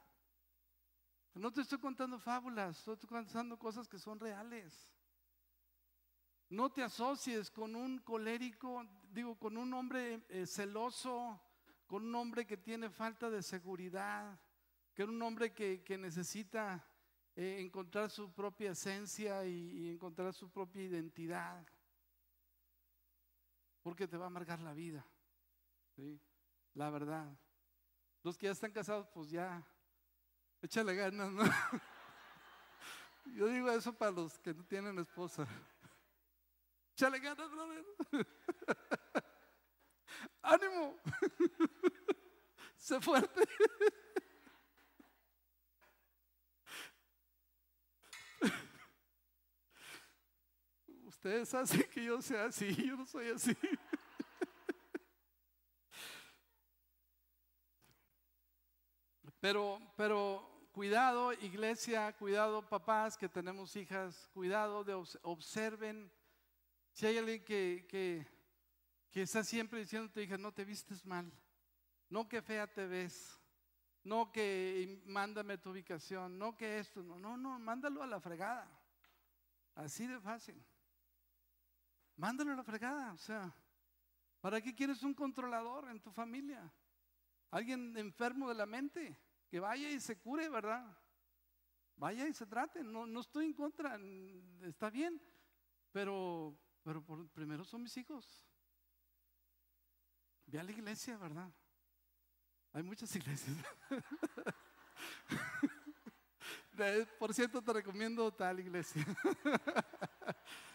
[1.33, 4.91] No te estoy contando fábulas, estoy contando cosas que son reales.
[6.49, 11.39] No te asocies con un colérico, digo, con un hombre eh, celoso,
[11.87, 14.37] con un hombre que tiene falta de seguridad,
[14.93, 16.85] que es un hombre que, necesita
[17.35, 21.65] eh, encontrar su propia esencia y, encontrar su propia identidad,
[23.81, 25.05] porque te va a amargar la vida,
[25.95, 26.19] ¿sí?
[26.73, 27.37] la verdad.
[28.23, 29.65] Los que ya están casados, pues ya,
[30.61, 31.43] échale ganas, ¿no?
[33.33, 35.47] Yo digo eso para los que no tienen esposa.
[36.93, 37.85] Échale ganas, brother.
[40.41, 40.99] Ánimo.
[42.77, 43.41] Sé fuerte.
[51.23, 53.55] Ustedes hacen que yo sea así, yo no soy así.
[59.39, 66.11] Pero, pero cuidado, iglesia, cuidado, papás que tenemos hijas, cuidado de observen.
[66.91, 67.85] Si hay alguien que,
[69.11, 71.31] que, está siempre diciendo a tu hija, no te vistes mal,
[72.09, 73.39] no que fea te ves,
[74.03, 78.67] no que mándame tu ubicación, no que esto, no, no, no, mándalo a la fregada.
[79.75, 80.59] Así de fácil.
[82.21, 83.51] Mándalo a la fregada, o sea,
[84.41, 86.71] ¿para qué quieres un controlador en tu familia?
[87.49, 90.85] Alguien enfermo de la mente, que vaya y se cure, ¿verdad?
[91.95, 93.99] Vaya y se trate, no, no estoy en contra,
[94.61, 95.19] está bien,
[95.91, 97.03] pero, pero
[97.33, 98.45] primero son mis hijos.
[100.45, 101.51] Ve a la iglesia, ¿verdad?
[102.73, 103.57] Hay muchas iglesias.
[107.17, 109.03] Por cierto, te recomiendo tal iglesia.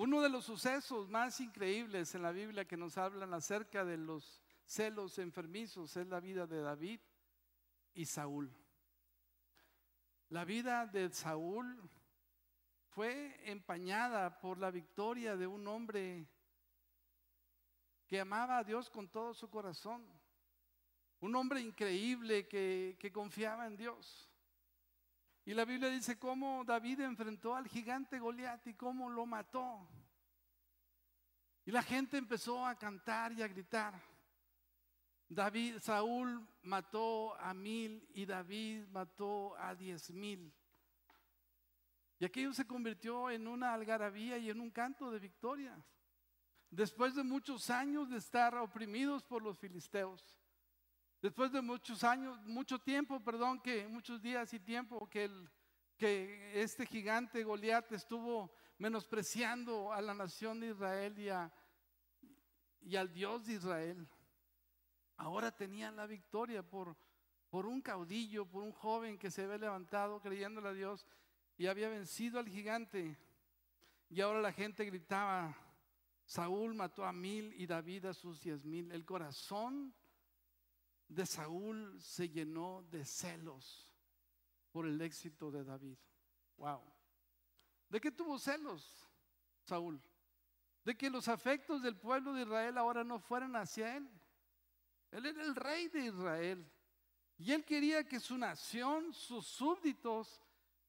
[0.00, 4.40] Uno de los sucesos más increíbles en la Biblia que nos hablan acerca de los
[4.64, 7.00] celos enfermizos es la vida de David
[7.92, 8.50] y Saúl.
[10.30, 11.86] La vida de Saúl
[12.88, 16.26] fue empañada por la victoria de un hombre
[18.06, 20.02] que amaba a Dios con todo su corazón.
[21.20, 24.29] Un hombre increíble que, confiaba en Dios.
[25.44, 29.88] Y la Biblia dice cómo David enfrentó al gigante Goliat y cómo lo mató.
[31.64, 33.94] Y la gente empezó a cantar y a gritar.
[35.28, 40.52] David, Saúl mató a mil y David mató a diez mil.
[42.18, 45.80] Y aquello se convirtió en una algarabía y en un canto de victoria.
[46.68, 50.39] Después de muchos años de estar oprimidos por los filisteos,
[51.20, 55.50] después de muchos años, mucho tiempo, perdón, que muchos días y tiempo que, el,
[55.96, 61.28] que este gigante Goliat estuvo menospreciando a la nación de Israel y,
[62.88, 64.08] y al Dios de Israel,
[65.16, 66.96] ahora tenían la victoria por,
[67.50, 71.06] por un caudillo, por un joven que se había levantado creyéndole a Dios
[71.58, 73.18] y había vencido al gigante.
[74.08, 75.54] Y ahora la gente gritaba,
[76.24, 78.90] Saúl mató a mil y David a sus diez mil.
[78.92, 79.94] El corazón
[81.10, 83.92] de Saúl se llenó de celos
[84.70, 85.98] por el éxito de David.
[86.56, 86.80] Wow.
[87.88, 89.08] ¿De qué tuvo celos
[89.64, 90.00] Saúl?
[90.84, 94.08] De que los afectos del pueblo de Israel ahora no fueran hacia él.
[95.10, 96.72] Él era el rey de Israel.
[97.36, 100.40] Y él quería que su nación, sus súbditos,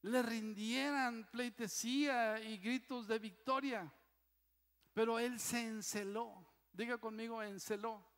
[0.03, 3.91] le rindieran pleitesía y gritos de victoria.
[4.93, 6.45] Pero él se enceló.
[6.71, 8.10] Diga conmigo, enceló.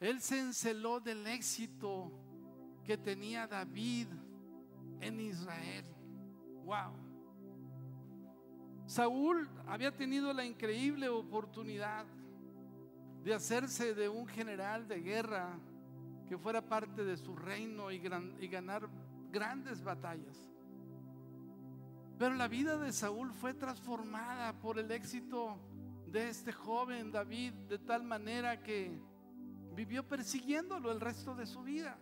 [0.00, 2.12] Él se enceló del éxito
[2.84, 4.06] que tenía David
[5.00, 5.84] en Israel.
[6.64, 6.92] Wow.
[8.86, 12.06] Saúl había tenido la increíble oportunidad
[13.24, 15.58] de hacerse de un general de guerra
[16.28, 17.96] que fuera parte de su reino y,
[18.40, 18.88] y ganar
[19.30, 20.48] grandes batallas.
[22.18, 25.58] Pero la vida de Saúl fue transformada por el éxito
[26.06, 28.98] de este joven David de tal manera que
[29.78, 31.96] vivió persiguiéndolo el resto de su vida.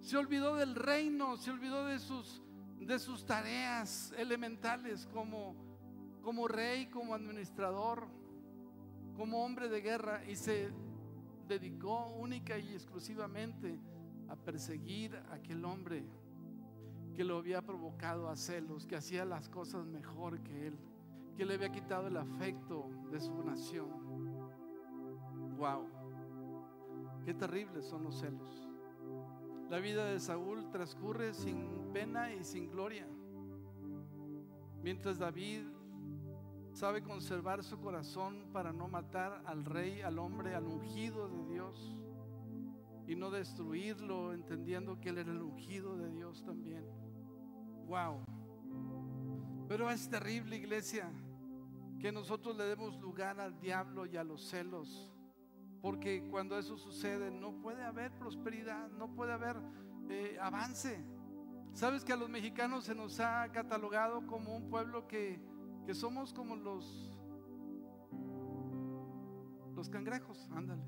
[0.00, 2.42] Se olvidó del reino, se olvidó de sus,
[2.78, 5.54] de sus tareas elementales como,
[6.22, 8.08] como rey, como administrador,
[9.18, 10.70] como hombre de guerra y se
[11.46, 13.78] dedicó única y exclusivamente
[14.30, 16.06] a perseguir a aquel hombre
[17.14, 20.78] que lo había provocado a celos, que hacía las cosas mejor que él,
[21.36, 23.90] que le había quitado el afecto de su nación.
[25.58, 26.01] Wow,
[27.24, 28.68] qué terribles son los celos.
[29.70, 33.06] La vida de Saúl transcurre sin pena y sin gloria,
[34.82, 35.62] mientras David
[36.72, 41.96] sabe conservar su corazón para no matar al rey, al hombre, al ungido de Dios
[43.06, 46.84] y no destruirlo, entendiendo que él era el ungido de Dios también.
[47.86, 48.24] Wow.
[49.68, 51.10] Pero es terrible, iglesia,
[51.98, 55.11] que nosotros le demos lugar al diablo y a los celos.
[55.82, 59.56] Porque cuando eso sucede no puede haber prosperidad, no puede haber
[60.08, 61.04] eh, avance.
[61.74, 65.40] Sabes que a los mexicanos se nos ha catalogado como un pueblo que,
[65.84, 67.10] que somos como los,
[69.74, 70.84] los cangrejos, ándale.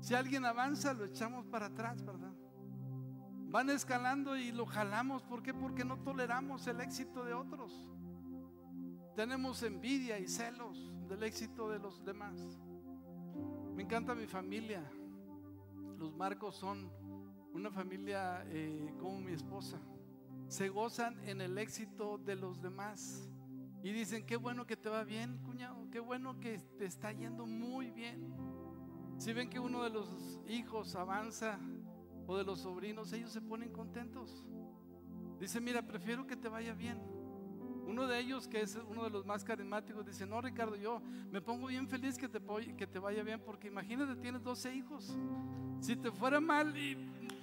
[0.00, 2.32] Si alguien avanza, lo echamos para atrás, ¿verdad?
[3.48, 5.22] Van escalando y lo jalamos.
[5.24, 5.54] ¿Por qué?
[5.54, 7.90] Porque no toleramos el éxito de otros.
[9.16, 12.60] Tenemos envidia y celos del éxito de los demás.
[13.76, 14.82] Me encanta mi familia.
[15.98, 16.90] Los Marcos son
[17.52, 19.78] una familia eh, como mi esposa.
[20.48, 23.28] Se gozan en el éxito de los demás.
[23.82, 25.90] Y dicen, qué bueno que te va bien, cuñado.
[25.90, 28.34] Qué bueno que te está yendo muy bien.
[29.18, 31.58] Si ven que uno de los hijos avanza
[32.26, 34.46] o de los sobrinos, ellos se ponen contentos.
[35.38, 36.98] Dice, mira, prefiero que te vaya bien.
[37.86, 41.40] Uno de ellos, que es uno de los más carismáticos, dice, no, Ricardo, yo me
[41.40, 42.40] pongo bien feliz que te,
[42.76, 45.16] que te vaya bien, porque imagínate, tienes 12 hijos.
[45.80, 46.74] Si te fuera mal,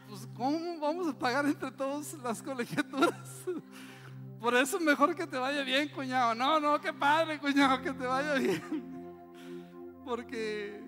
[0.09, 3.45] pues, ¿cómo vamos a pagar entre todos las colegiaturas?
[4.41, 6.35] Por eso mejor que te vaya bien, cuñado.
[6.35, 8.61] No, no, qué padre, cuñado, que te vaya bien.
[10.05, 10.83] Porque,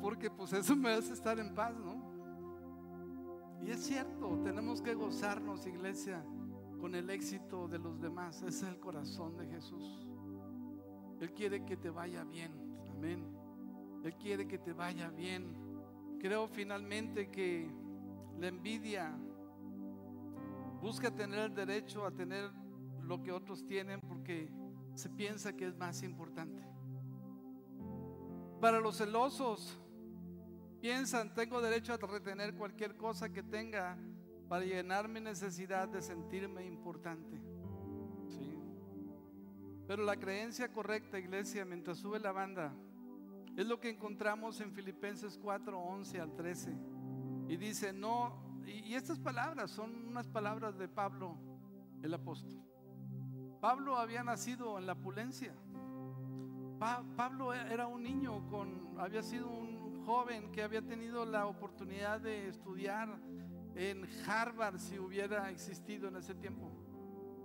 [0.00, 2.00] porque pues eso me hace estar en paz, ¿no?
[3.66, 6.24] Y es cierto, tenemos que gozarnos, iglesia,
[6.82, 8.42] con el éxito de los demás.
[8.42, 10.04] Ese es el corazón de Jesús.
[11.20, 12.52] Él quiere que te vaya bien.
[12.90, 13.24] Amén.
[14.02, 15.54] Él quiere que te vaya bien.
[16.18, 17.70] Creo finalmente que
[18.36, 19.16] la envidia
[20.80, 22.50] busca tener el derecho a tener
[23.00, 24.52] lo que otros tienen porque
[24.94, 26.64] se piensa que es más importante.
[28.60, 29.78] Para los celosos,
[30.80, 33.96] Piensan, tengo derecho a retener cualquier cosa que tenga
[34.52, 37.40] para llenar mi necesidad de sentirme importante.
[38.28, 38.54] ¿Sí?
[39.86, 42.74] Pero la creencia correcta, iglesia, mientras sube la banda,
[43.56, 46.76] es lo que encontramos en Filipenses 4, 11 al 13.
[47.48, 51.38] Y dice, no, y, estas palabras son unas palabras de Pablo,
[52.02, 52.62] el apóstol.
[53.58, 55.54] Pablo había nacido en la pulencia.
[56.78, 62.48] Pablo era un niño con, había sido un joven que había tenido la oportunidad de
[62.48, 63.18] estudiar
[63.74, 66.70] en Harvard si hubiera existido en ese tiempo,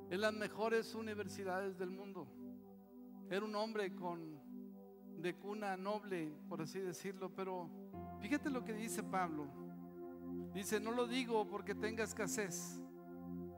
[0.10, 2.28] en las mejores universidades del mundo.
[3.30, 4.38] Era un hombre con
[5.18, 7.70] de cuna noble, por así decirlo, pero
[8.22, 9.48] fíjate lo que dice Pablo.
[10.54, 12.80] Dice, no lo digo porque tenga escasez,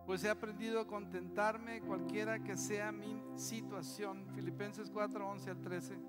[0.05, 4.25] pues he aprendido a contentarme cualquiera que sea mi situación.
[4.33, 5.99] Filipenses 4, 11 al 13.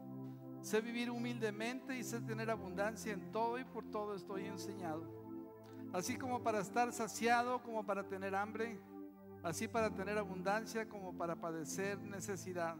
[0.63, 5.20] Sé vivir humildemente y sé tener abundancia en todo y por todo estoy enseñado.
[5.93, 8.78] Así como para estar saciado, como para tener hambre,
[9.43, 12.76] así para tener abundancia, como para padecer necesidad.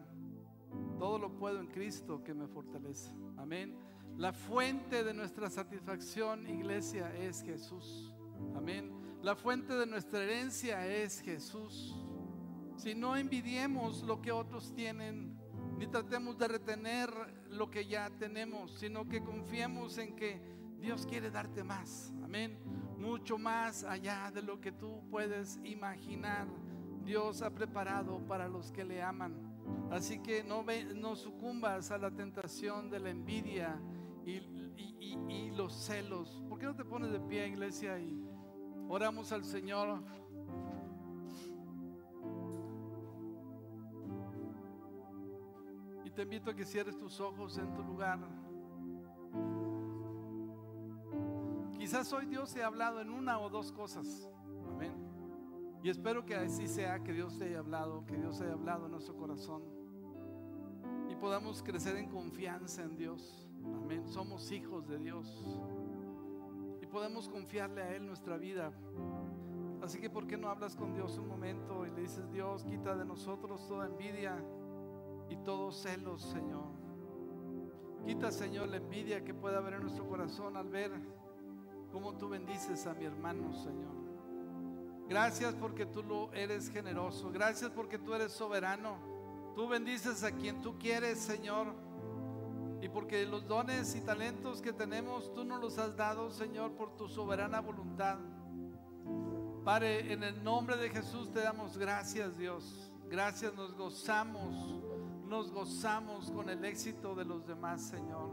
[0.98, 3.12] Todo lo puedo en Cristo que me fortalece.
[3.36, 3.76] Amén.
[4.16, 8.12] La fuente de nuestra satisfacción, iglesia, es Jesús.
[8.54, 8.92] Amén.
[9.22, 11.96] La fuente de nuestra herencia es Jesús.
[12.76, 15.38] Si no envidiemos lo que otros tienen,
[15.78, 17.11] ni tratemos de retener
[17.48, 20.40] lo que ya tenemos, sino que confiemos en que
[20.80, 22.12] Dios quiere darte más.
[22.22, 22.58] Amén.
[23.01, 26.46] Mucho más allá de lo que tú puedes imaginar.
[27.05, 29.34] Dios ha preparado para los que le aman.
[29.90, 33.80] Así que no, no sucumbas a la tentación de la envidia
[34.24, 34.42] y,
[35.28, 36.42] y los celos.
[36.48, 38.22] ¿Por qué no te pones de pie, iglesia, y
[38.88, 40.03] oramos al Señor?
[46.20, 48.18] te invito a que cierres tus ojos en tu lugar.
[51.91, 54.30] Quizás hoy Dios te ha hablado en una o dos cosas.
[54.68, 54.95] Amén.
[55.82, 58.93] Y espero que así sea, que Dios te haya hablado, que Dios haya hablado en
[58.93, 59.64] nuestro corazón
[61.09, 63.49] y podamos crecer en confianza en Dios.
[63.64, 64.07] Amén.
[64.07, 65.26] Somos hijos de Dios
[66.80, 68.72] y podemos confiarle a Él nuestra vida.
[69.82, 72.95] Así que, ¿por qué no hablas con Dios un momento y le dices, Dios, quita
[72.95, 74.36] de nosotros toda envidia
[75.28, 76.70] y todos celos, Señor?
[78.07, 81.20] Quita, Señor, la envidia que pueda haber en nuestro corazón al ver
[81.91, 84.01] cómo tú bendices a mi hermano, Señor.
[85.09, 87.30] Gracias porque tú lo eres generoso.
[87.32, 88.97] Gracias porque tú eres soberano.
[89.57, 91.74] Tú bendices a quien tú quieres, Señor.
[92.80, 96.97] Y porque los dones y talentos que tenemos, tú nos los has dado, Señor, por
[96.97, 98.18] tu soberana voluntad.
[99.64, 102.91] Padre, en el nombre de Jesús te damos gracias, Dios.
[103.11, 104.80] Gracias, nos gozamos,
[105.26, 108.30] nos gozamos con el éxito de los demás, Señor.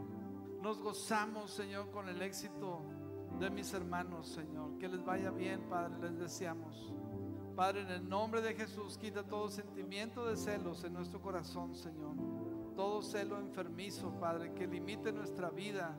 [0.62, 2.84] Nos gozamos, Señor, con el éxito
[3.38, 4.78] de mis hermanos, Señor.
[4.78, 6.92] Que les vaya bien, Padre, les deseamos.
[7.54, 12.14] Padre, en el nombre de Jesús, quita todo sentimiento de celos en nuestro corazón, Señor.
[12.76, 15.96] Todo celo enfermizo, Padre, que limite nuestra vida,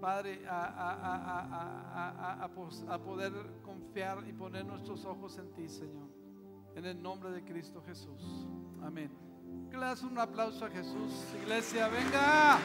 [0.00, 6.08] Padre, a, a, poder confiar y poner nuestros ojos en ti, Señor.
[6.74, 8.46] En el nombre de Cristo Jesús.
[8.82, 9.10] Amén.
[9.70, 12.58] Que le das un aplauso a Jesús, iglesia, venga.